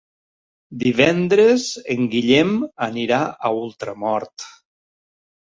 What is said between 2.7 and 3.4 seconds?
anirà